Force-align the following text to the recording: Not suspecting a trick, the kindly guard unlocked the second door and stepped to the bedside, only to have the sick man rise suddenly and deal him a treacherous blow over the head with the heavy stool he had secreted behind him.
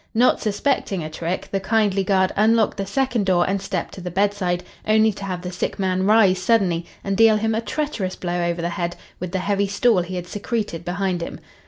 Not 0.15 0.41
suspecting 0.41 1.03
a 1.03 1.11
trick, 1.11 1.47
the 1.51 1.59
kindly 1.59 2.03
guard 2.03 2.31
unlocked 2.35 2.77
the 2.77 2.87
second 2.87 3.27
door 3.27 3.47
and 3.47 3.61
stepped 3.61 3.93
to 3.93 4.01
the 4.01 4.09
bedside, 4.09 4.63
only 4.87 5.11
to 5.11 5.23
have 5.25 5.43
the 5.43 5.51
sick 5.51 5.77
man 5.77 6.07
rise 6.07 6.39
suddenly 6.41 6.87
and 7.03 7.15
deal 7.15 7.35
him 7.35 7.53
a 7.53 7.61
treacherous 7.61 8.15
blow 8.15 8.43
over 8.49 8.63
the 8.63 8.69
head 8.69 8.95
with 9.19 9.31
the 9.31 9.37
heavy 9.37 9.67
stool 9.67 10.01
he 10.01 10.15
had 10.15 10.25
secreted 10.25 10.83
behind 10.83 11.21
him. 11.21 11.39